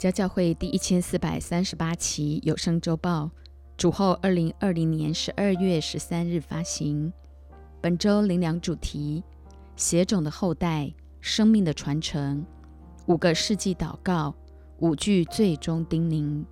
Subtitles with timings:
[0.00, 3.30] 家教会第一千四百三十八期有声周报，
[3.76, 7.12] 主后二零二零年十二月十三日发行。
[7.82, 9.22] 本周灵粮主题：
[9.76, 10.90] 血种的后代，
[11.20, 12.42] 生命的传承。
[13.08, 14.34] 五个世纪祷告，
[14.78, 16.46] 五句最终叮咛。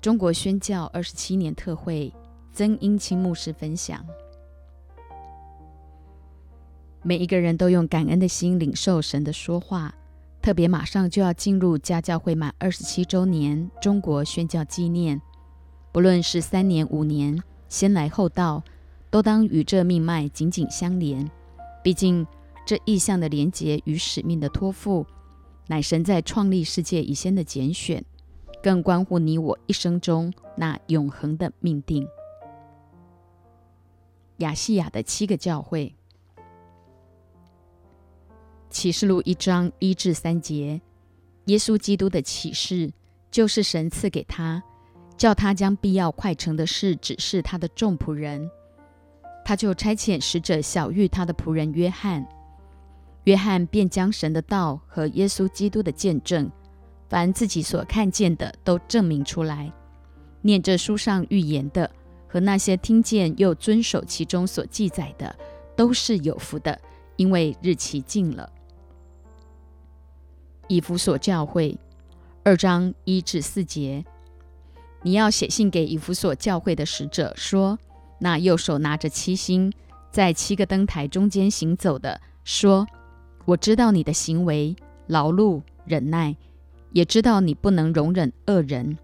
[0.00, 2.10] 中国宣教二十七年特会，
[2.54, 4.02] 曾英清牧师分享。
[7.02, 9.94] 每一个人都用感恩的心领受神的说话，
[10.42, 15.22] 特别马上就要进入家教会满二十七周年中国宣教纪念。
[15.92, 18.60] 不论是三年五年，先来后到，
[19.08, 21.30] 都当与这命脉紧紧相连。
[21.80, 22.26] 毕竟
[22.66, 25.06] 这意象的连结与使命的托付，
[25.68, 28.04] 乃神在创立世界以先的拣选，
[28.60, 32.04] 更关乎你我一生中那永恒的命定。
[34.38, 35.94] 亚细亚的七个教会。
[38.72, 40.80] 启示录一章一至三节，
[41.44, 42.90] 耶稣基督的启示
[43.30, 44.60] 就是神赐给他，
[45.16, 48.50] 叫他将必要快成的事指示他的众仆人。
[49.44, 52.26] 他就差遣使者小谕他的仆人约翰，
[53.24, 56.50] 约翰便将神的道和耶稣基督的见证，
[57.08, 59.70] 凡自己所看见的都证明出来。
[60.40, 61.88] 念这书上预言的
[62.26, 65.36] 和那些听见又遵守其中所记载的，
[65.76, 66.80] 都是有福的，
[67.16, 68.50] 因为日期近了。
[70.68, 71.76] 以弗所教会
[72.44, 74.04] 二章一至四节，
[75.02, 77.78] 你要写信给以弗所教会的使者说：
[78.18, 79.72] 那右手拿着七星，
[80.10, 82.86] 在七个灯台中间行走的，说：
[83.44, 84.74] 我知道你的行为
[85.06, 86.36] 劳碌忍耐，
[86.92, 88.96] 也知道你不能容忍恶人。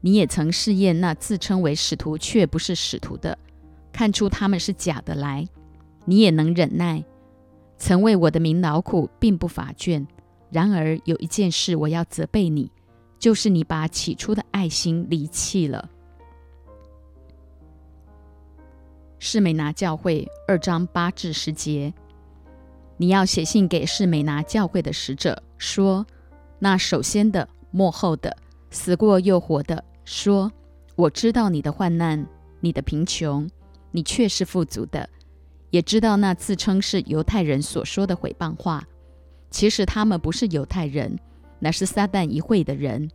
[0.00, 3.38] 你也曾试验那自称为使徒却不是使徒的，
[3.92, 5.46] 看出他们是假的来。
[6.04, 7.04] 你也能忍耐，
[7.78, 10.04] 曾为我的名劳苦，并不乏倦。
[10.52, 12.70] 然而有一件事我要责备你，
[13.18, 15.88] 就是你把起初的爱心离弃了。
[19.18, 21.94] 士美拿教会二章八至十节，
[22.98, 26.04] 你要写信给士美拿教会的使者说：
[26.58, 28.36] 那首先的、幕后的、
[28.70, 30.52] 死过又活的，说：
[30.96, 32.26] 我知道你的患难、
[32.60, 33.48] 你的贫穷，
[33.90, 35.08] 你却是富足的；
[35.70, 38.84] 也知道那自称是犹太人所说的毁谤话。
[39.52, 41.18] 其实他们不是犹太人，
[41.60, 43.10] 乃是撒旦一会的人。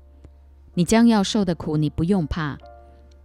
[0.75, 2.57] 你将要受的苦，你不用怕。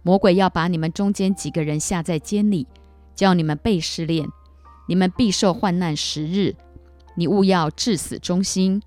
[0.01, 2.67] 魔鬼要把你们中间几个人下在监里，
[3.15, 4.27] 叫你们被试炼，
[4.87, 6.55] 你们必受患难十日。
[7.15, 8.81] 你务要至死忠心，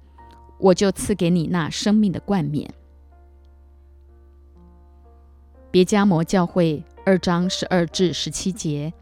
[0.58, 2.68] 我就赐给你那生命的冠冕。
[5.70, 8.92] 别加摩教会二章十二至十七节，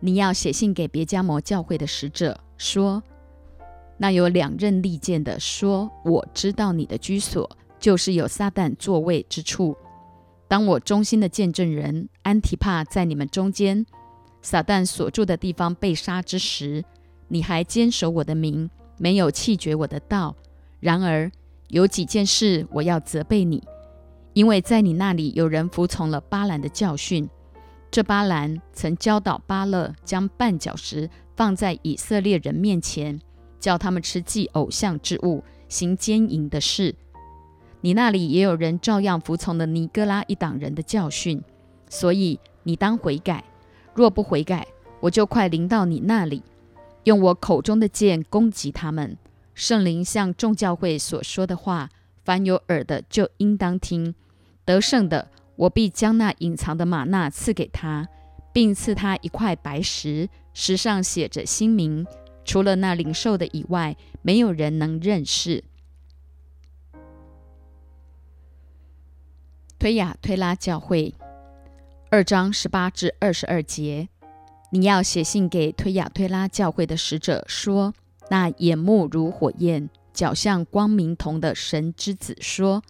[0.00, 3.02] 你要写信给别加摩教会的使者说。
[4.00, 7.50] 那有两刃利剑的说：“我知道你的居所
[7.80, 9.76] 就是有撒旦座位之处。
[10.46, 13.84] 当我忠心的见证人安提帕在你们中间，
[14.40, 16.84] 撒旦所住的地方被杀之时，
[17.26, 20.36] 你还坚守我的名，没有弃绝我的道。
[20.78, 21.30] 然而
[21.66, 23.62] 有几件事我要责备你，
[24.32, 27.28] 因为在你那里有人服从了巴兰的教训。
[27.90, 33.20] 这巴兰曾教导巴勒将绊脚石放在以色列人面前。”
[33.58, 36.94] 叫他们吃祭偶像之物，行奸淫的事。
[37.80, 41.42] 你那里也有人照样服从了尼哥拉一党人的教训，
[41.88, 43.44] 所以你当悔改。
[43.94, 44.66] 若不悔改，
[45.00, 46.42] 我就快临到你那里，
[47.04, 49.16] 用我口中的剑攻击他们。
[49.54, 51.88] 圣灵向众教会所说的话，
[52.24, 54.14] 凡有耳的就应当听。
[54.64, 58.08] 得胜的，我必将那隐藏的玛纳赐给他，
[58.52, 62.06] 并赐他一块白石，石上写着新名。
[62.48, 65.62] 除了那领受的以外，没有人能认识。
[69.78, 71.14] 推雅推拉教会
[72.10, 74.08] 二章十八至二十二节，
[74.70, 77.92] 你要写信给推雅推拉教会的使者说：
[78.30, 82.82] 那眼目如火焰、脚像光明铜的神之子说：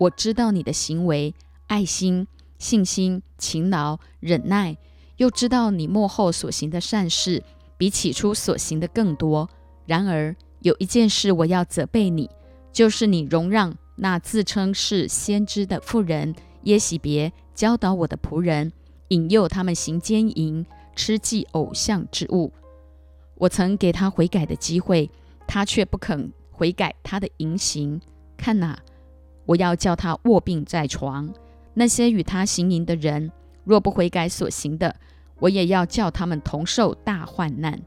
[0.00, 1.34] 我知道你的行为、
[1.68, 2.26] 爱心、
[2.58, 4.76] 信心、勤劳、忍耐，
[5.16, 7.42] 又知道你幕后所行的善事。
[7.78, 9.48] 比起初所行的更多。
[9.86, 12.28] 然而有一件事我要责备你，
[12.70, 16.34] 就是你容让那自称是先知的妇人
[16.64, 18.70] 耶喜别教导我的仆人，
[19.08, 22.52] 引诱他们行奸淫，吃祭偶像之物。
[23.36, 25.10] 我曾给他悔改的机会，
[25.46, 28.00] 他却不肯悔改他的淫行。
[28.36, 28.78] 看哪，
[29.46, 31.32] 我要叫他卧病在床。
[31.74, 33.30] 那些与他行淫的人，
[33.64, 34.96] 若不悔改所行的，
[35.40, 37.80] 我也要叫他们同受大患难。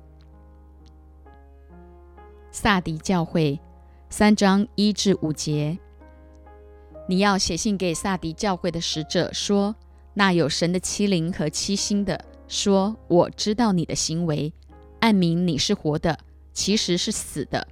[2.51, 3.59] 萨迪教会
[4.09, 5.77] 三章一至五节。
[7.07, 9.75] 你要写信给萨迪教会的使者说：
[10.13, 14.53] 那有神的欺凌和欺心的说，我知道你的行为，
[15.00, 16.19] 暗明你是活的，
[16.53, 17.68] 其实是死的。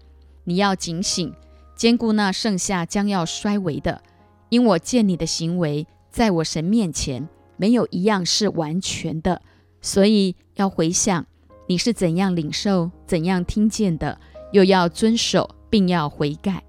[0.45, 1.33] 你要警醒，
[1.75, 4.01] 兼顾那剩下将要衰微的，
[4.49, 9.41] 因我见你的行为，在我神面前没有一样是完全的，
[9.81, 11.25] 所以要回想
[11.67, 14.19] 你是怎样领受、怎样听见的，
[14.51, 16.63] 又要遵守，并要悔改。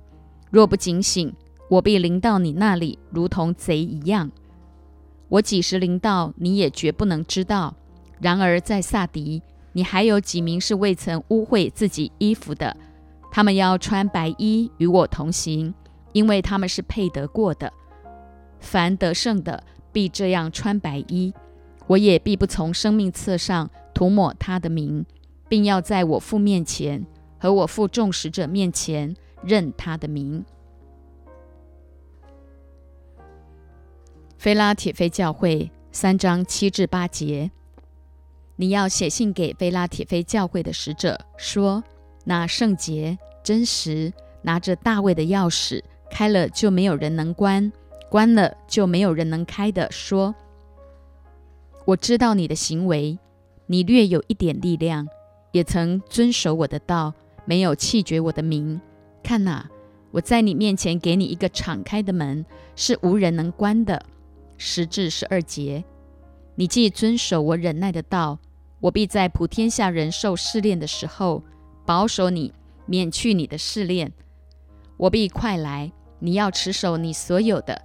[0.51, 1.33] 若不警醒，
[1.69, 4.31] 我必临到你那里，如同贼一样。
[5.29, 7.75] 我几时临到，你也绝不能知道。
[8.21, 9.43] 然而在萨迪，
[9.73, 12.77] 你还有几名是未曾污秽自己衣服的，
[13.31, 15.73] 他们要穿白衣与我同行，
[16.13, 17.73] 因为他们是配得过的。
[18.59, 19.63] 凡得胜的，
[19.93, 21.33] 必这样穿白衣。
[21.91, 25.05] 我也必不从生命册上涂抹他的名，
[25.49, 27.05] 并要在我父面前
[27.37, 30.45] 和我父众使者面前认他的名。
[34.39, 37.51] 菲拉铁菲教会三章七至八节，
[38.55, 41.83] 你要写信给菲拉铁菲教会的使者说：
[42.23, 44.13] 那圣洁、真实，
[44.43, 47.73] 拿着大卫的钥匙，开了就没有人能关，
[48.09, 50.33] 关了就没有人能开的说：
[51.87, 53.19] 我知道你的行为，
[53.67, 55.09] 你略有一点力量，
[55.53, 58.81] 也曾遵守我的道，没有弃绝我的名。
[59.23, 59.69] 看哪，
[60.11, 62.45] 我在你面前给你一个敞开的门，
[62.77, 64.05] 是无人能关的。
[64.59, 65.83] 十至十二节，
[66.55, 68.39] 你既遵守我忍耐的道，
[68.81, 71.43] 我必在普天下人受试炼的时候，
[71.87, 72.53] 保守你，
[72.87, 74.13] 免去你的试炼。
[74.99, 77.81] 我必快来，你要持守你所有的，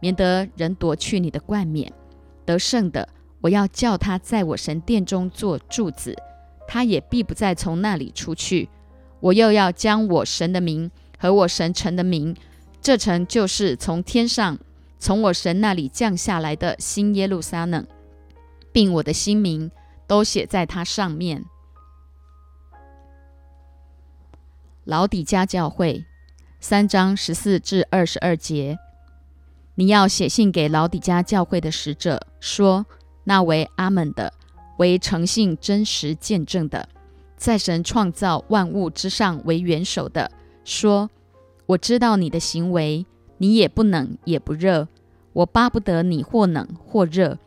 [0.00, 1.92] 免得人夺去你的冠冕。
[2.46, 3.08] 得胜的，
[3.40, 6.16] 我要叫他在我神殿中做柱子，
[6.68, 8.68] 他也必不再从那里出去。
[9.20, 12.36] 我又要将我神的名和我神城的名，
[12.80, 14.58] 这城就是从天上。
[14.98, 17.86] 从我神那里降下来的新耶路撒冷，
[18.70, 19.70] 并我的新名
[20.06, 21.46] 都写在它上面。
[24.84, 26.04] 老底家教会
[26.60, 28.78] 三章十四至二十二节，
[29.76, 32.84] 你要写信给老底家教会的使者，说：
[33.30, 34.32] 那为阿门的，
[34.78, 36.88] 为诚信真实见证的，
[37.36, 40.28] 在神创造万物之上为元首的，
[40.64, 41.08] 说：
[41.66, 43.06] 我知道你的行为。
[43.38, 44.88] 你也不冷也不热，
[45.32, 47.38] 我巴不得你或冷或热。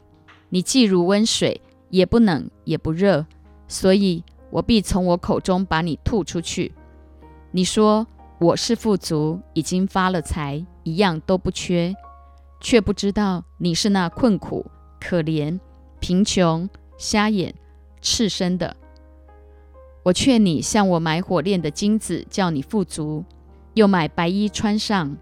[0.49, 1.59] 你既如温水，
[1.89, 3.25] 也不冷也不热，
[3.67, 6.71] 所以我必从我口中把你吐出去。
[7.51, 8.07] 你说
[8.39, 11.93] 我是富足，已经发了财，一样都不缺，
[12.61, 14.65] 却不知道你是那困苦、
[14.99, 15.59] 可怜、
[16.03, 17.55] 贫穷、瞎眼、
[18.01, 18.75] 赤身的。
[20.03, 23.23] 我劝你向我买火炼的金子，叫你富足；
[23.73, 25.15] 又买白衣穿上。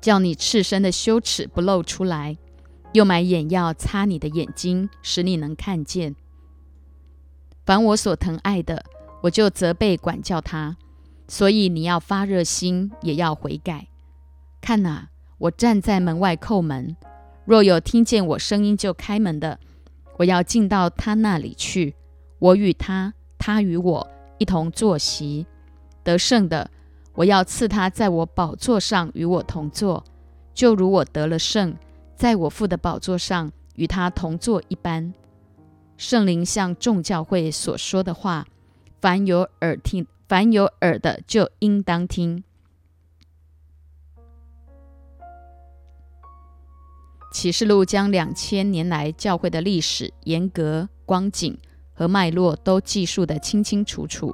[0.00, 2.36] 叫你赤身的羞耻不露出来，
[2.92, 6.16] 又买眼药擦你的眼睛，使你能看见。
[7.64, 8.84] 凡我所疼爱的，
[9.22, 10.76] 我就责备管教他。
[11.28, 13.86] 所以你要发热心，也要悔改。
[14.60, 16.96] 看哪，我站在门外叩门，
[17.44, 19.60] 若有听见我声音就开门的，
[20.16, 21.94] 我要进到他那里去，
[22.38, 25.46] 我与他，他与我一同坐席。
[26.02, 26.70] 得胜的。
[27.14, 30.02] 我要赐他在我宝座上与我同坐，
[30.52, 31.76] 就如我得了胜，
[32.16, 35.14] 在我父的宝座上与他同坐一般。
[35.96, 38.44] 圣灵向众教会所说的话，
[39.00, 42.42] 凡有耳听，凡有耳的就应当听。
[47.34, 51.58] 启示录将两千年来教会的历史、严格、光景
[51.92, 54.32] 和脉络都记述得清清楚楚。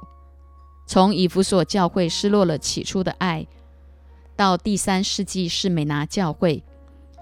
[0.85, 3.47] 从以弗所教会失落了起初的爱，
[4.35, 6.63] 到第三世纪是美拿教会，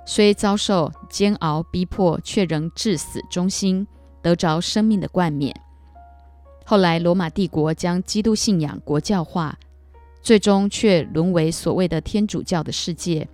[0.06, 3.88] 虽遭受煎熬逼迫，却仍至死忠心，
[4.22, 5.56] 得着生命的冠冕。
[6.66, 9.58] 后来罗马帝国将基督信仰国教化，
[10.22, 13.30] 最终却沦为所谓的天主教的世界，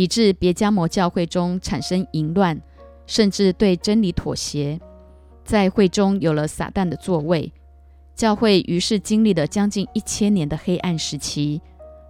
[0.00, 2.58] 以致别加摩教会中产生淫乱，
[3.06, 4.80] 甚至对真理妥协，
[5.44, 7.52] 在会中有了撒旦的座位。
[8.14, 11.60] 教会于是经历了将近一千年的黑暗时期，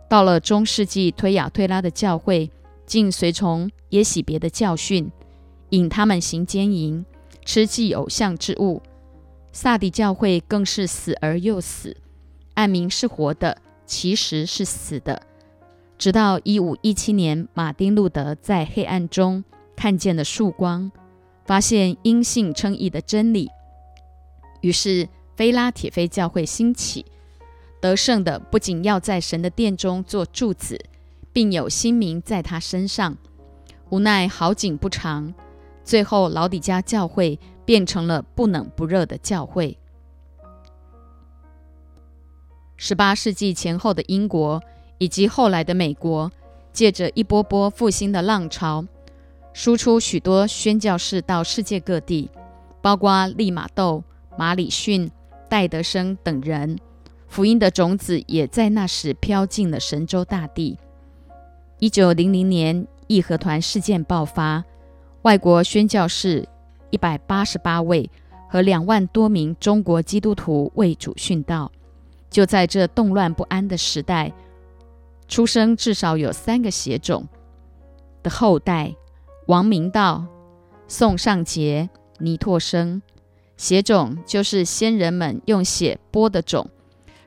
[0.09, 2.49] 到了中世纪，推雅推拉的教会
[2.87, 5.11] 竟随从耶喜别的教训，
[5.71, 7.05] 引他们行奸淫，
[7.45, 8.81] 吃祭偶像之物。
[9.51, 11.97] 萨底教会更是死而又死，
[12.55, 15.21] 暗明是活的，其实是死的。
[16.01, 19.45] 直到一五一七年，马丁路德在黑暗中
[19.77, 20.91] 看见了曙光，
[21.45, 23.51] 发现因信称义的真理，
[24.63, 25.09] 于是。
[25.37, 27.07] 菲拉铁菲教会兴起，
[27.81, 30.79] 得胜的不仅要在神的殿中做柱子，
[31.33, 33.17] 并有新名在他身上。
[33.89, 35.33] 无奈好景不长，
[35.83, 39.79] 最后老底家教会变成了不冷不热的教会。
[42.77, 44.63] 十八世纪前后的英国
[45.01, 46.31] 以及后来的美国，
[46.75, 48.85] 借着一波波复兴的浪潮，
[49.55, 52.31] 输出许多宣教士到世界各地，
[52.83, 54.05] 包括利玛窦、
[54.37, 55.11] 马里逊、
[55.49, 56.79] 戴德生等人。
[57.27, 60.77] 福音的种子也在那时飘进了神州大地。
[61.79, 64.63] 一九零零年，义和团事件爆发，
[65.23, 66.47] 外国宣教士
[66.91, 68.11] 一百八十八位
[68.51, 71.73] 和两万多名中国基督徒为主殉道。
[72.29, 74.33] 就在这动乱不安的时代，
[75.31, 77.27] 出生至少有三个血种
[78.21, 78.97] 的后代：
[79.47, 80.27] 王明道、
[80.89, 83.01] 宋尚杰、倪拓生。
[83.57, 86.69] 血种就是先人们用血播的种。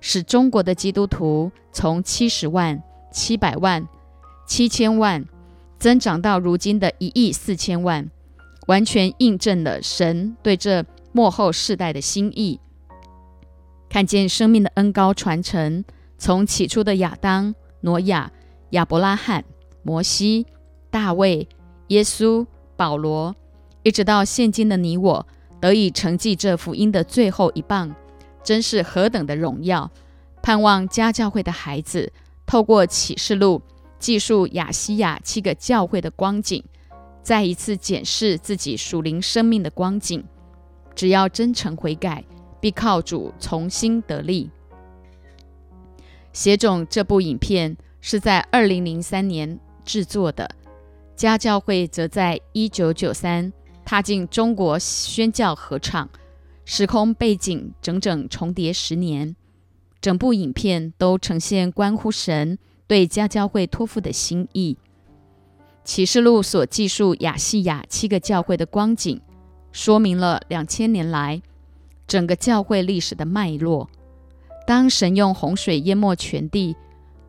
[0.01, 3.87] 使中国的基督徒从七十万、七百万、
[4.45, 5.23] 七千万
[5.79, 8.11] 增长到如今的一亿四千万，
[8.67, 10.83] 完全印证了神对这
[11.13, 12.59] 末后世代的心意。
[13.89, 15.85] 看见生命的恩高传承，
[16.17, 18.31] 从起初的亚当、挪亚、
[18.71, 19.43] 亚伯拉罕、
[19.83, 20.45] 摩西、
[20.89, 21.47] 大卫、
[21.87, 23.35] 耶稣、保罗，
[23.83, 25.27] 一直到现今的你我，
[25.59, 27.93] 得以承继这福音的最后一棒。
[28.41, 29.91] 真是何等的荣耀！
[30.41, 32.11] 盼望家教会的孩子
[32.45, 33.61] 透过启示录
[33.99, 36.63] 记述亚西亚七个教会的光景，
[37.21, 40.23] 再一次检视自己属灵生命的光景。
[40.95, 42.23] 只要真诚悔改，
[42.59, 44.49] 必靠主重新得力。
[46.33, 50.49] 写种这部影片是在二零零三年制作的，
[51.15, 53.53] 家教会则在一九九三
[53.85, 56.09] 踏进中国宣教合唱。
[56.65, 59.35] 时空背景整整重叠十年，
[60.01, 64.77] 整部影片都呈现关乎神对家教会托付的心意。
[65.83, 69.21] 启示录所记述亚细亚七个教会的光景，
[69.73, 71.41] 说明了两千年来
[72.07, 73.89] 整个教会历史的脉络。
[74.65, 76.75] 当神用洪水淹没全地，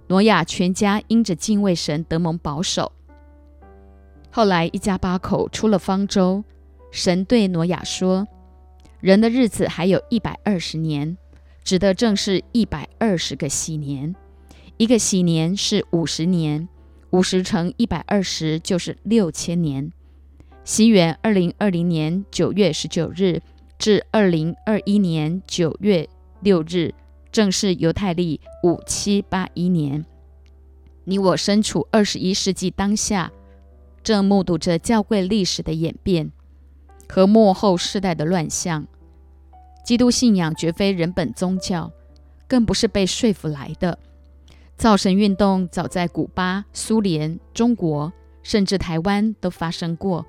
[0.08, 2.92] 挪亚全家因着敬畏神得蒙保守。
[4.30, 6.44] 后来一家八口出了方舟，
[6.90, 8.26] 神对挪亚说。
[9.00, 11.16] 人的日子还有一百二十年，
[11.62, 14.14] 指的正是一百二十个喜年。
[14.76, 16.68] 一个喜年是五十年，
[17.10, 19.92] 五十乘一百二十就是六千年。
[20.64, 23.42] 西元二零二零年九月十九日
[23.78, 26.08] 至二零二一年九月
[26.40, 26.94] 六日，
[27.34, 30.06] 正是犹太历五七八一年。
[31.02, 33.32] 你我身处二十一世纪当下，
[34.04, 36.30] 正目睹着教会历史的演变
[37.08, 38.86] 和末后世代的乱象。
[39.84, 41.90] 基督信仰绝非人本宗教，
[42.46, 43.98] 更不是被说服来的。
[44.76, 48.12] 造神运动早在古巴、苏联、中国，
[48.44, 50.24] 甚至台湾都发生过，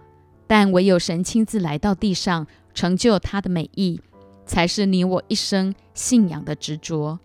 [0.47, 4.01] 但唯有神亲自来到地上，成就他的美意，
[4.45, 7.19] 才是你我一生信仰的执着。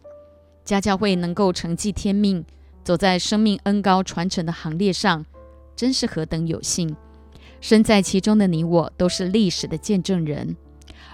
[0.64, 2.44] 家教会能够承继天命，
[2.84, 5.24] 走在生命恩高传承的行列上，
[5.74, 6.96] 真是何等有幸！
[7.60, 10.56] 身在其中的你我，都是历史的见证人，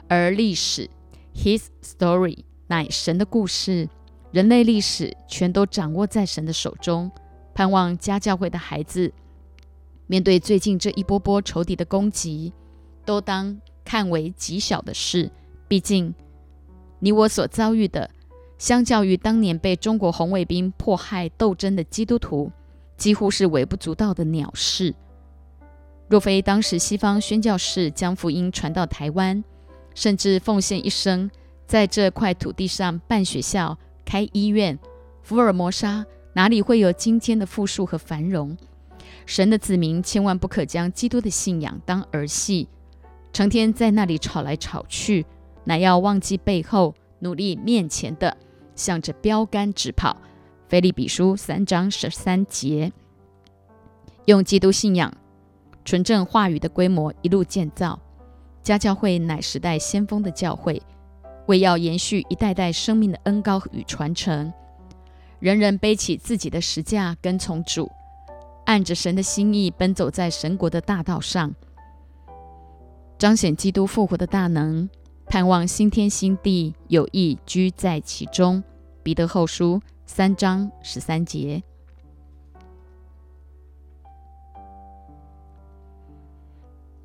[0.09, 0.89] 而历史。
[1.35, 3.89] His story 乃神的故事，
[4.31, 7.11] 人类历史全都掌握在神的手中。
[7.55, 9.13] 盼望家教会的孩子，
[10.07, 12.53] 面对最近这一波波仇敌的攻击，
[13.05, 15.31] 都当看为极小的事。
[15.69, 16.15] 毕竟，
[17.01, 18.11] 你我所遭遇的，
[18.57, 22.53] 相较于当年被中国红卫兵迫害斗争的基督徒，
[22.97, 24.95] 几乎是微不足道的鸟事。
[26.09, 29.43] 若非当时西方宣教士将福音传到台湾，
[29.95, 31.29] 甚至奉献一生，
[31.67, 34.79] 在这块土地上办学校、开医院，
[35.23, 38.57] 福尔摩沙哪里会有今天的富庶和繁荣？
[39.27, 42.69] 神的子民千万不可将基督的信仰当儿戏，
[43.33, 45.27] 成天在那里吵来吵去，
[45.67, 48.35] 乃要忘记背后，努力面前的，
[48.75, 50.17] 向着标杆直跑。
[50.69, 52.93] 腓利比书三章十三节，
[54.25, 55.13] 用基督信仰、
[55.85, 58.01] 纯正话语的规模一路建造。
[58.63, 60.83] 家教会乃时代先锋的教会，
[61.47, 64.53] 为要延续一代代生命的恩高与传承，
[65.39, 67.89] 人人背起自己的石架，跟从主，
[68.65, 71.55] 按着神的心意奔走在神国的大道上，
[73.19, 74.91] 彰显基督复活的大能，
[75.27, 78.63] 盼望新天新地有意居在其中。
[79.03, 81.63] 彼得后书三章十三节。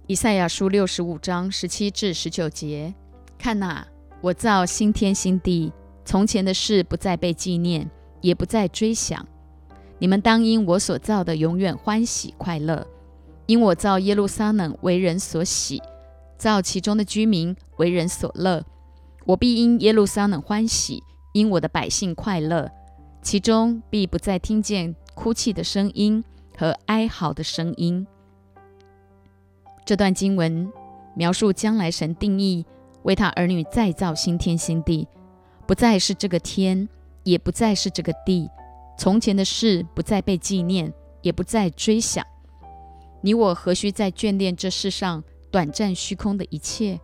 [0.08, 2.94] 以赛亚书六十五章十七至十九节：
[3.38, 3.88] 看哪，
[4.20, 5.72] 我造新天新地，
[6.04, 7.90] 从前的事不再被纪念，
[8.22, 9.26] 也不再追想。
[10.00, 12.86] 你们当因我所造的永远欢喜快乐，
[13.46, 15.82] 因我造耶路撒冷为人所喜，
[16.38, 18.64] 造其中的居民为人所乐。
[19.26, 21.02] 我必因耶路撒冷欢喜，
[21.34, 22.72] 因我的百姓快乐，
[23.24, 26.24] 其中必不再听见哭泣的声音
[26.56, 28.06] 和哀嚎的声音。
[29.84, 30.72] 这段经文
[31.16, 32.64] 描述将来神定义
[33.04, 35.08] 为他儿女再造新天新地，
[35.66, 36.88] 不再是这个天，
[37.24, 38.48] 也不再是这个地。
[38.98, 42.24] 从前的事不再被纪念，也不再追想。
[43.22, 47.00] 你我何须再眷恋这世上短暂虚空的一切？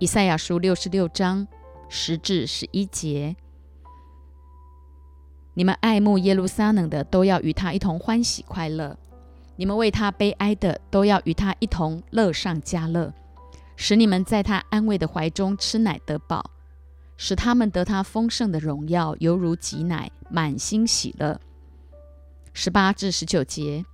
[0.00, 1.46] 以赛亚书六十六章
[1.88, 3.34] 十至十一节：
[5.54, 8.96] 你们爱慕耶路撒冷的，都要与他一同欢喜快乐；
[9.56, 13.12] 你们为他悲哀的，都要与他一同乐上加乐，
[13.74, 16.48] 使你们在他安慰的怀中吃奶得饱。
[17.16, 21.40] 使他们得他丰盛的荣耀，犹如挤奶，满心喜乐。
[22.52, 23.84] 十八至十九节，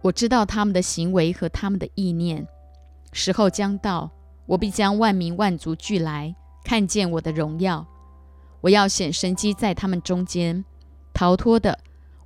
[0.00, 2.46] 我知道他们的行为和他们的意念。
[3.12, 4.08] 时候将到，
[4.50, 7.86] 我必将万民万族聚来，看见我的荣耀。
[8.62, 10.64] 我要显神机在他们中间。
[11.14, 11.78] 逃脱的，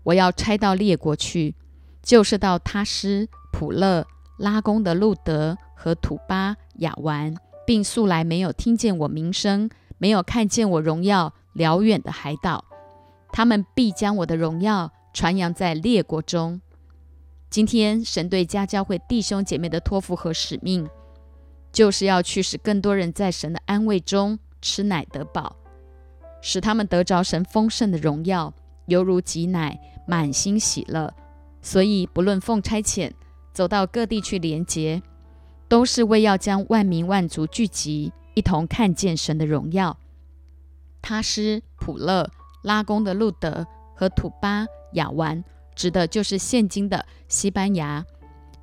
[0.04, 1.54] 我要拆到列国去，
[2.02, 4.06] 就是到他施、普勒、
[4.38, 7.34] 拉宫的路德和土巴、亚完。
[7.66, 12.64] 并素来没有听见我名声，没有看见我荣耀辽远的海岛，
[13.32, 16.62] 他们必将我的荣耀传扬在列国中。
[17.50, 20.88] 今天神对家教会弟兄姐妹的托付和使命，
[21.74, 25.56] 就是要去使更多人在神的安慰中吃奶得饱，
[26.40, 28.54] 使他们得着神丰盛的荣耀，
[28.86, 31.12] 犹如挤奶，满心喜乐。
[31.60, 33.12] 所以不论奉差遣
[33.52, 35.02] 走到各地去连结。
[35.66, 39.98] 都是为要将万民万族聚集，一同看见神的荣耀。
[41.00, 42.30] 他师、普勒、
[42.62, 45.42] 拉宫的路德和土巴、亚湾，
[45.74, 48.04] 指的就是现今的西班牙、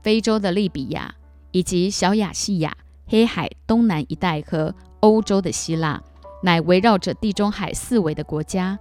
[0.04, 1.14] 非洲的利比亚，
[1.52, 2.78] 以及小亚细亚、
[3.12, 6.02] 黑海东南一带和欧洲的希腊，
[6.43, 8.80] 乃围绕着地中海四围的国家。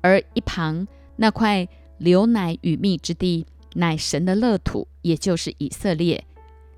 [0.00, 1.66] 而一旁那块
[1.98, 6.24] 流奶与蜜之地，乃神的乐土，也就是以色列。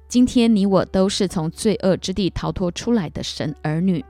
[0.09, 4.03] 今天你我都是从罪恶之地逃脱出来的神儿女，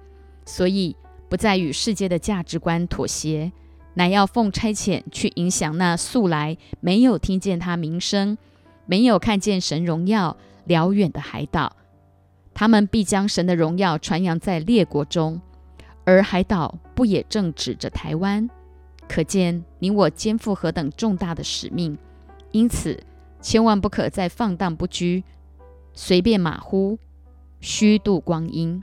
[0.46, 0.94] 所以
[1.28, 3.50] 不再与世界的价值观妥协，
[3.94, 8.38] 乃要奉差遣去影响那素来没有听见他名声、
[8.86, 11.74] 没有看见神荣耀辽远的海岛。
[12.54, 15.40] 他们必将神的荣耀传扬在列国中，
[16.04, 18.48] 而海岛不也正指着台湾？
[19.08, 21.98] 可见你我肩负何等重大的使命。
[22.52, 23.02] 因此，
[23.42, 25.24] 千万不可再放荡不拘。
[25.92, 26.98] 随便马虎，
[27.60, 28.82] 虚度光阴。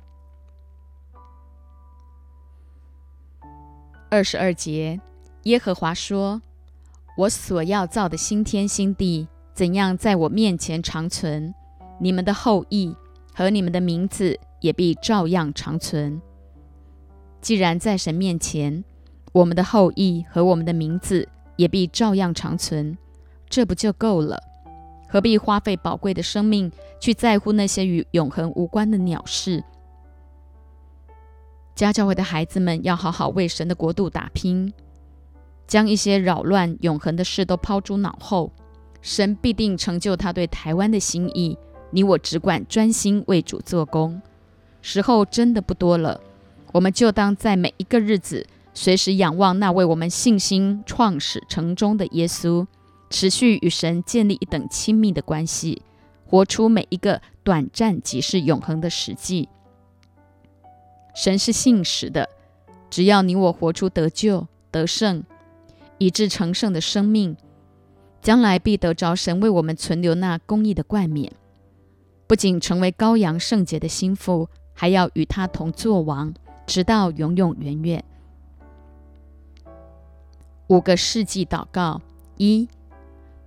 [4.10, 5.00] 二十二节，
[5.44, 6.42] 耶和华说
[7.18, 11.54] ：“我所要造的新天新地，怎样在我面前长存？
[12.00, 12.96] 你们的后裔
[13.34, 16.22] 和你们的名字也必照样长存。
[17.42, 18.84] 既然在神面前，
[19.32, 22.98] 我们的后裔和我们的名字也必照样长存，
[23.50, 24.42] 这不就够了？”
[25.10, 29.62] 何必花费宝贵的生命去在乎那些与永恒无关的鸟事？
[31.76, 34.72] 家教会的孩子们要好好为神的国度打拼，
[35.68, 38.52] 将一些扰乱永恒的事都抛诸脑后。
[39.02, 41.58] 神必定成就他对台湾的心意。
[41.92, 44.22] 你我只管专心为主做工。
[44.82, 46.20] 时候真的不多了，
[46.72, 52.66] 我们就当在每一个日子，随时仰望那为我们信心创始成终的耶稣。
[53.10, 55.82] 持续与神建立一等亲密的关系，
[56.26, 59.50] 活出每一个短暂即是永恒的实际。
[61.14, 62.30] 神是信实的，
[62.90, 65.26] 只要你我活出得救、得胜，
[65.98, 67.36] 以致成圣的生命，
[68.22, 71.34] 将来必得着神为我们存留那公义的冠冕，
[72.32, 76.34] 不仅成为羔羊圣洁的心腹，还要与他同作王，
[76.66, 78.02] 直到永永远远。
[80.68, 82.02] 五个世纪祷告
[82.38, 82.70] 一。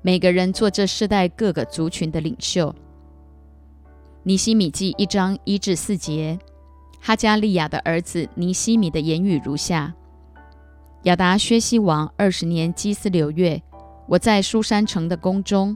[0.02, 2.74] 每个人做这世代各个族群的领袖。
[4.24, 6.38] 尼西米记一章一至四节，
[7.00, 9.94] 哈加利亚的儿子尼西米的言语如下：
[11.04, 13.62] 亚达薛西王二十年基斯流月，
[14.08, 15.74] 我在苏山城的宫中，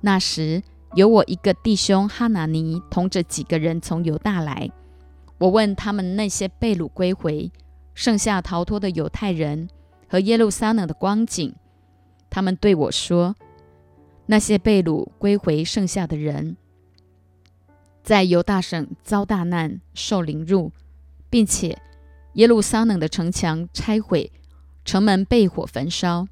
[0.00, 0.60] 那时
[0.94, 4.70] 有我一个弟兄哈拿尼同着几个人从犹大来。
[5.38, 7.50] 我问他们那些被掳归回、
[7.94, 9.68] 剩下逃脱的犹太人
[10.08, 11.54] 和耶路撒冷的光景，
[12.28, 13.36] 他们对我说。
[14.30, 16.58] 那些被掳归回剩下的人，
[18.02, 20.70] 在犹大省遭大难、受凌辱，
[21.30, 21.80] 并且
[22.34, 24.30] 耶路撒冷的城墙拆毁，
[24.84, 26.28] 城门被火焚烧。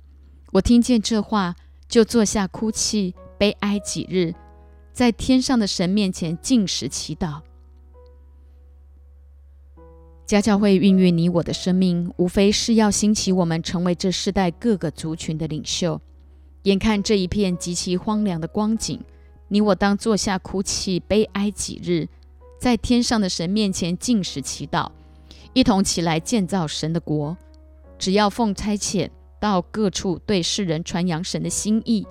[0.52, 1.56] 我听见这话，
[1.88, 4.34] 就坐下哭泣，悲哀几日，
[4.96, 7.42] 在天上的神面前进食祈祷。
[10.24, 16.00] 家教会孕育你我的生命，无非是要兴起我们成为这世代各个族群的领袖。
[16.62, 18.98] 眼看这一片极其荒凉的光景，
[19.48, 22.08] 你我当坐下哭泣悲哀几日，
[22.58, 24.90] 在天上的神面前进食祈祷，
[25.52, 27.36] 一同起来建造神的国。
[27.98, 32.06] 只要奉差遣到各处对世人传扬神的心意，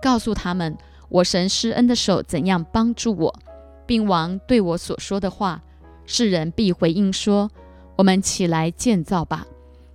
[0.00, 0.74] 告诉他们
[1.08, 3.38] 我神施恩的手怎样帮助我，
[3.86, 5.62] 并王对我所说的话。
[6.06, 7.50] 世人必回应说
[7.96, 9.46] ：“我们起来建造吧！”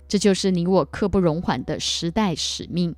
[0.08, 2.96] 这就是你我刻不容缓的时代使命。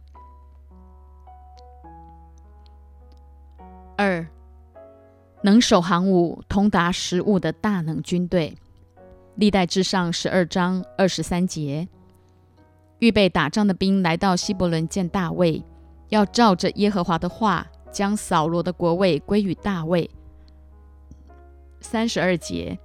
[3.97, 4.27] 二，
[5.43, 8.57] 能守行武、通达时务的大能军队。
[9.35, 11.89] 历代至上十二章二十三节，
[12.99, 15.63] 预备打仗的兵来到希伯伦见大卫，
[16.09, 20.11] 要照着耶和华的话，将扫罗的国位归于大卫。
[21.81, 22.79] 三十二节。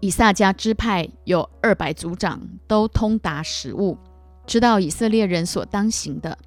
[0.00, 3.98] 以撒家支派有二百族长，都通达时务，
[4.46, 6.38] 知道以色列人所当行的。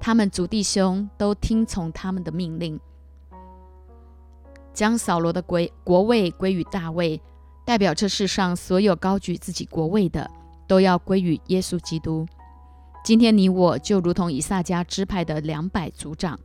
[0.00, 2.80] 他们族弟兄都听从他们的命令，
[4.72, 7.20] 将扫罗的归国位归于大卫，
[7.64, 10.30] 代表这世上所有高举自己国位的，
[10.66, 12.26] 都要归于耶稣基督。
[13.04, 16.40] 今天你我就如同以撒家支派的两百族长，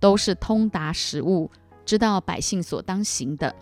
[0.00, 1.48] 都是通达时务，
[1.86, 3.54] 知道百姓所当行的。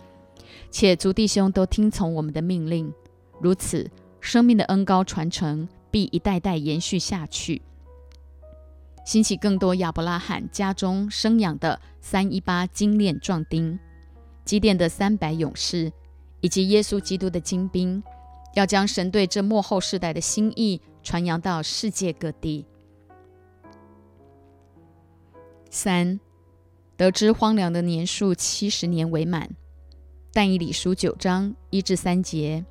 [0.71, 2.91] 且族弟兄都听从我们的命令，
[3.39, 3.87] 如此
[4.19, 7.61] 生命的恩高传承必一代代延续下去，
[9.05, 13.77] 兴起更多亚伯拉罕家中生养的三一八精炼壮丁，
[14.43, 15.93] 基甸的三百勇士，
[16.41, 18.01] 以及耶稣基督的精兵，
[18.55, 22.67] 要将神对这幕后世代的心意传扬到世界各地。
[25.71, 26.19] 三，
[26.95, 29.49] 得知荒凉的年数七十年为满。
[30.31, 32.63] 但以理书九章一至三节，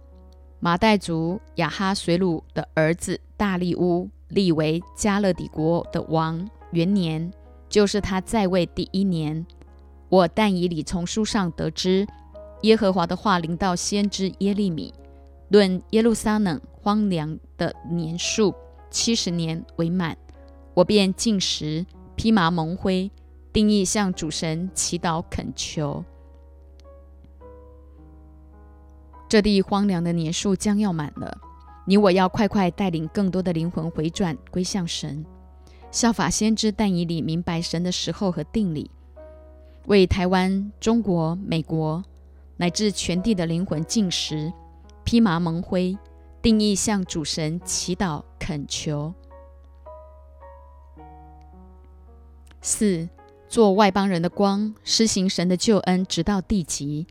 [0.61, 7.29] 马代族亚哈水鲁的儿子大利乌立为加勒底国的王元年，
[7.69, 9.45] 就是他在位第一年。
[10.09, 12.07] 我但以理从书上得知，
[12.63, 14.95] 耶和华的话临到先知耶利米，
[15.49, 18.55] 论耶路撒冷荒凉的年数
[18.91, 20.17] 七十年为满。
[20.73, 21.85] 我便进食
[22.17, 23.11] 披麻蒙灰，
[23.53, 26.03] 定义向主神祈祷恳求。
[29.29, 31.37] 这地荒凉的年数将要满了，
[31.85, 35.27] 你我要快快带领更多的灵魂回转归向神，
[35.91, 38.91] 效法先知但以理明白神的时候和定理，
[39.87, 42.03] 为台湾、中国、美国
[42.57, 44.51] 乃至全地的灵魂进食，
[45.05, 45.99] 披麻蒙灰，
[46.41, 49.13] 定义向主神祈祷恳求。
[52.61, 53.09] 四，
[53.49, 57.07] 做外邦人的光，施行神的救恩，直到地极。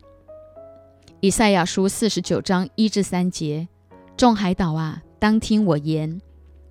[1.20, 3.68] 以赛亚书四十九章一至三节：
[4.16, 6.20] 众海岛啊，当听我言；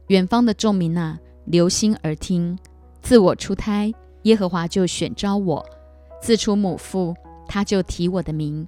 [0.08, 2.56] 远方的众民啊，留心而听。
[3.02, 3.92] 自我出胎，
[4.22, 5.64] 耶和华就选召我；
[6.20, 7.14] 自出母腹，
[7.48, 8.66] 他就提我的名。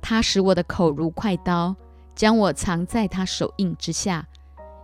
[0.00, 1.74] 他使我的口如快刀，
[2.14, 4.24] 将我藏在他手印之下；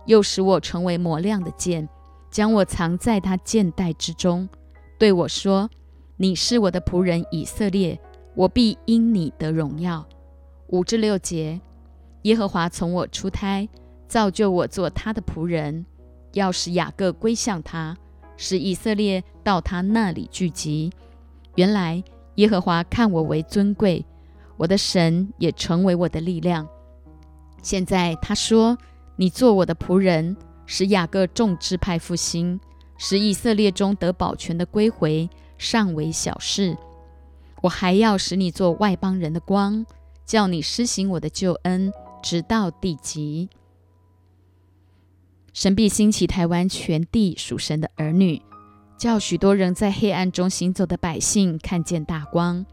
[0.05, 1.87] 又使我成为磨亮的剑，
[2.29, 4.47] 将我藏在他剑带之中。
[4.99, 5.69] 对我说
[6.17, 7.99] ：“你是我的仆人以色列，
[8.35, 10.05] 我必因你得荣耀。”
[10.67, 11.59] 五至六节，
[12.23, 13.67] 耶和华从我出胎，
[14.07, 15.85] 造就我做他的仆人，
[16.33, 17.97] 要使雅各归向他，
[18.37, 20.91] 使以色列到他那里聚集。
[21.55, 22.03] 原来
[22.35, 24.05] 耶和华看我为尊贵，
[24.55, 26.67] 我的神也成为我的力量。
[27.61, 28.77] 现在他说
[29.15, 32.59] ：“你做我的仆人，使雅各众支派复兴，
[32.97, 36.77] 使以色列中得保全的归回，尚为小事。
[37.61, 39.85] 我还要使你做外邦人的光。”
[40.23, 41.91] 叫你施行我的救恩，
[42.23, 43.49] 直到地极。
[45.51, 48.41] 神必兴起台湾全地属神的儿女，
[48.97, 52.65] 叫许多人在黑暗中行走的百姓看见大光。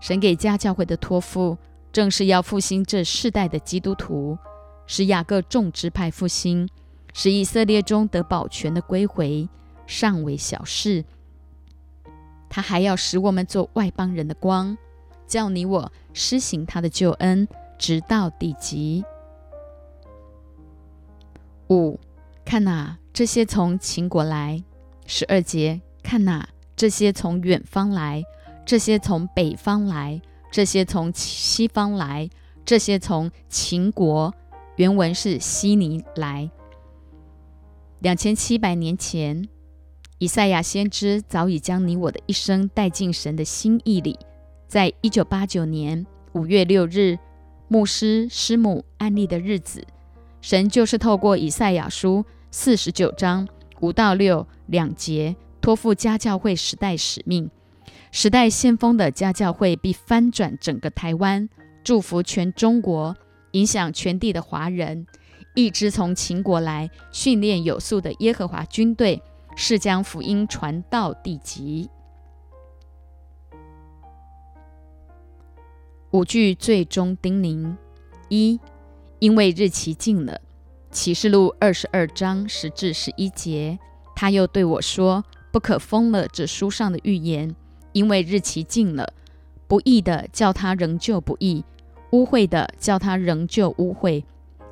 [0.00, 1.56] 神给家教会的托付，
[1.94, 4.36] 正是要复兴这世代的基督徒，
[4.84, 6.68] 使雅各众支派复兴，
[7.12, 9.48] 使以色列中得保全的归回，
[9.86, 11.04] 尚为小事。
[12.50, 14.76] 他还要使我们做外邦人的光。
[15.26, 19.04] 叫你我施行他的救恩，直到地极。
[21.70, 21.98] 五，
[22.44, 24.62] 看哪，这些从秦国来；
[25.06, 28.22] 十二节，看哪，这些从远方来，
[28.66, 30.20] 这些从北方来，
[30.54, 32.30] 这些从西方来，
[32.64, 34.32] 这些从秦国
[34.76, 36.48] 原文是悉尼来。
[37.98, 39.48] 两千七百年前，
[40.18, 44.16] 以赛亚先知早已将你我的一生带进神的心意里。
[44.68, 47.18] 在一九八九年五月六日，
[47.66, 49.84] 牧师师母安利的日子，
[50.40, 53.48] 神就是透过以赛亚书四十九章
[53.80, 57.50] 五到六两节，托付家教会时代使命。
[58.16, 61.48] 时代先锋的家教会必翻转整个台湾，
[61.82, 63.16] 祝福全中国，
[63.50, 65.04] 影响全地的华人。
[65.56, 69.20] 一支从秦国来训练有素的耶和华军队，
[69.56, 71.90] 是将福音传到地极。
[76.12, 77.74] 五句最终叮咛：
[78.28, 78.60] 一，
[79.18, 80.40] 因为日期近了，
[80.92, 83.76] 启示录二十二章十至十一节，
[84.14, 87.52] 他又对我说：“不可封了这书上的预言。”
[87.94, 89.10] 因为日期近了，
[89.66, 91.64] 不义的叫他仍旧不义，
[92.10, 94.22] 污秽的叫他仍旧污秽，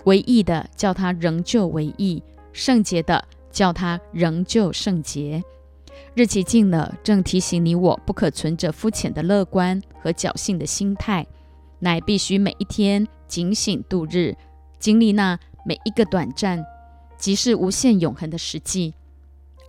[0.05, 5.43] 为义的叫他仍旧为义，圣洁的叫他仍旧圣洁。
[6.15, 11.27] 日期近了，正提醒你我不可存着肤浅的乐观和侥幸的心态，
[11.79, 14.37] 乃必须每一天警醒度日，
[14.79, 16.65] 经历那每一个短暂，
[17.17, 18.95] 即是无限永恒的实际。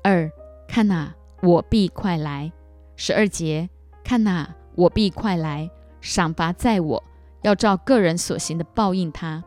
[0.04, 0.30] 二，
[0.68, 2.52] 看哪，我必快来。
[2.96, 3.70] 十二节，
[4.04, 7.04] 看哪，我必快来，赏罚在我，
[7.42, 9.44] 要照个人所行的报应他。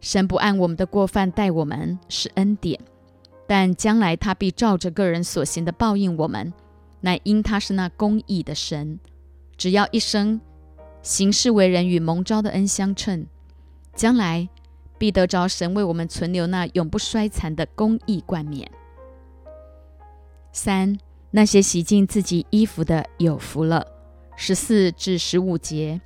[0.00, 2.78] 神不按我们的过犯待我们是恩典，
[3.46, 6.52] 但将来他必照着个人所行的报应我们，
[7.00, 9.00] 乃因他是那公义的神。
[9.56, 10.40] 只要一生
[11.02, 13.26] 行事为人与蒙召的恩相称，
[13.94, 14.48] 将来
[14.98, 18.70] 必得着神为我们存留那永不衰残的公义冠冕。
[20.52, 20.98] 三。
[21.36, 23.84] 那些洗净自己衣服的有福了。
[24.36, 26.00] 十四至十五节，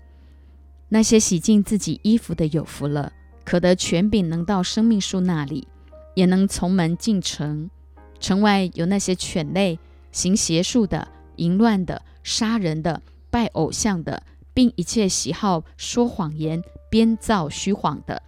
[0.88, 3.12] 那些洗净自己衣服的有福了，
[3.45, 5.69] 可得权柄，能到生命树那里，
[6.14, 7.69] 也能从门进城。
[8.19, 9.79] 城外有那些犬类、
[10.12, 14.23] 行邪术的、淫乱的、杀人的、拜偶像的，
[14.55, 18.23] 并一切喜好说谎言、编造虚谎的。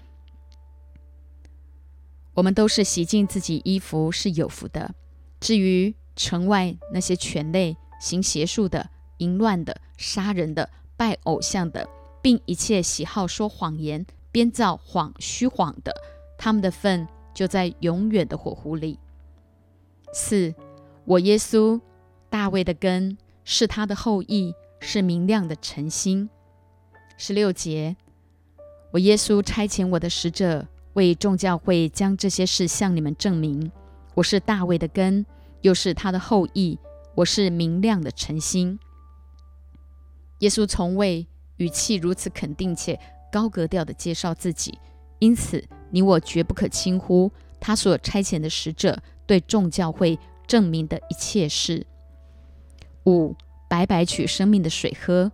[2.34, 4.94] 我们都是洗净自己衣服是有福的。
[5.40, 11.88] 至于，城外那些犬类、行邪术的、淫乱的、杀人的、拜偶像的，
[12.20, 15.90] 并一切喜好说谎言、编造谎虚谎的，
[16.36, 18.98] 他们的份就在永远的火湖里。
[20.12, 20.54] 四，
[21.06, 21.80] 我耶稣，
[22.28, 26.28] 大卫的根是他的后裔，是明亮的晨星。
[27.16, 27.96] 十六节，
[28.90, 33.72] 我耶稣差遣我的使者，为众教会将这些事向你们证明。
[34.16, 35.24] 我是大卫的根。
[35.62, 36.78] 又是他的后裔，
[37.14, 38.78] 我是明亮的晨星。
[40.38, 42.98] 耶稣从未语气如此肯定且
[43.30, 44.78] 高格调地介绍自己，
[45.18, 51.86] 因此你我绝不可轻忽他所差遣的使者对众教会证明的一切事。
[53.04, 53.36] 五
[53.68, 55.30] 白白取生命的水喝。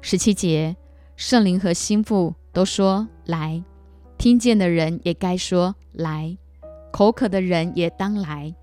[0.00, 0.76] 十七节，
[1.16, 3.62] 圣灵和心腹都说来，
[4.16, 6.36] 听见的人也该说来，
[6.92, 8.54] 口渴的人也当来。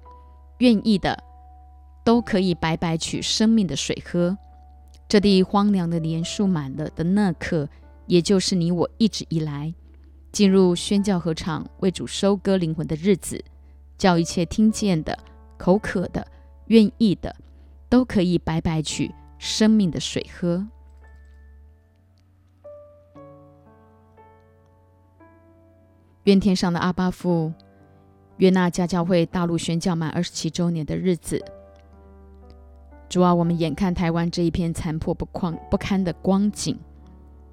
[0.60, 1.24] 愿意的
[2.04, 4.38] 都可以白白取生命的水喝。
[5.08, 7.70] 这地荒凉的年树满了的那刻，
[8.08, 9.74] 也就是你我一直以来
[10.32, 13.44] 进入宣教合场为主收割灵魂的日子，
[13.98, 15.18] 叫一切听见的、
[15.58, 16.26] 口渴的、
[16.68, 17.36] 愿意的，
[17.88, 20.66] 都可以白白取生命的水喝。
[26.24, 27.54] 愿天上的阿巴父。
[28.38, 31.42] 约纳家教会大陆宣教满二十七周年的日子，
[33.08, 36.78] 主啊，我们眼看台湾这一片残破不堪不堪的光景，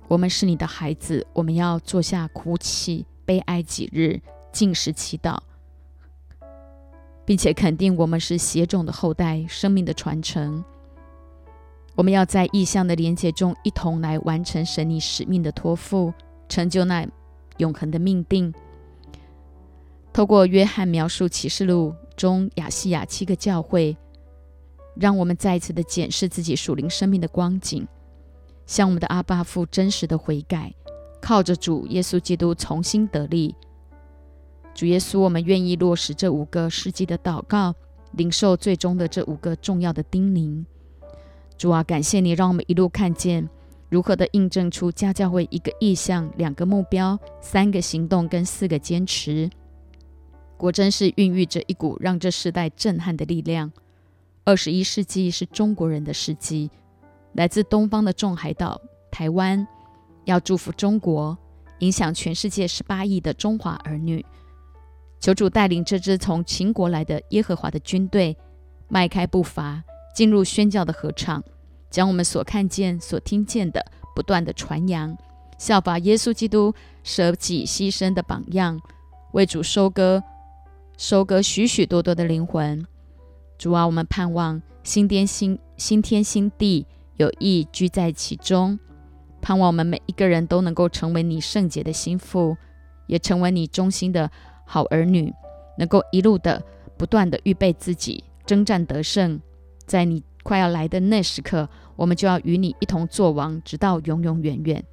[0.09, 5.39] 我们是你的孩子，我们要坐下哭泣、悲哀几日，进食祈祷，
[7.25, 10.65] 并且肯定我们是血种的后代，生命的传承。
[11.95, 16.13] 我们要在异象的连结中，一同来完成神你使命的托付，
[16.49, 17.07] 成就那
[17.59, 18.53] 永恒的命定。
[20.13, 23.97] 透过约翰描述启示录中亚细亚七个教会，
[24.95, 27.87] 让我们再一次的检视自己属灵生命的光景，
[28.67, 30.75] 向我们的阿爸父真实的悔改，
[31.21, 33.55] 靠着主耶稣基督重新得力。
[34.75, 37.75] 主耶稣，我们愿意落实这五个世纪的祷告，
[38.13, 40.65] 领受最终的这五个重要的叮咛。
[41.57, 43.49] 主啊，感谢你让我们一路看见
[43.89, 49.49] 如何的印证出家教会一个意向、两个目标、三个行动跟四个坚持。
[50.63, 53.73] 果真是孕育着一股让这世代震撼的力量。
[54.45, 56.71] 二十一世纪是中国人的世纪，
[57.33, 59.67] 来自东方的众海岛台湾，
[60.25, 61.37] 要祝福中国，
[61.81, 64.25] 影响全世界十八亿的中华儿女。
[65.19, 68.37] 求主带领这支从秦国来的耶和华的军队，
[68.87, 69.83] 迈开步伐，
[70.15, 71.43] 进入宣教的合唱，
[71.91, 75.19] 将我们所看见、所听见的不断的传扬，
[75.59, 76.73] 效法耶稣基督
[77.03, 78.81] 舍己牺牲的榜样，
[79.33, 80.23] 为主收割、
[81.03, 82.87] 收割许许多多的灵魂。
[83.59, 86.87] 主啊，我们盼望新天新新天新地
[87.17, 88.79] 有意居在其中。
[89.41, 92.57] 盼望我们每一个人都能够成为你圣洁的心腹，
[93.09, 94.31] 也成为你忠心的
[94.65, 95.35] 好儿女，
[95.77, 96.63] 能够一路的
[96.97, 99.41] 不断的预备自己，征战得胜。
[99.85, 104.85] 在你快要来的那时刻，我们就要与你一同作王，直到永永远远。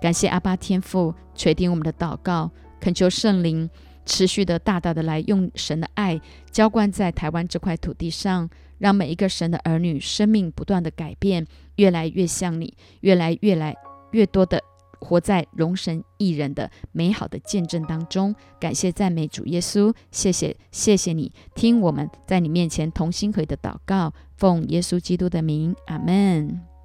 [0.00, 2.50] 感谢阿巴天父垂听我们的祷告，
[2.80, 3.68] 恳求圣灵
[4.08, 13.76] 持续的大大的来用神的爱浇灌在台湾这块土地上，让每一个神的儿女生命不断的改变，越来越像你，越来越来。
[14.12, 14.58] 越多的
[15.00, 26.77] 活在荣神一人的美好的见证当中，感谢赞美主耶稣，谢谢谢谢你听我们在你面前同心合意的祷告，奉耶稣基督的名，阿门。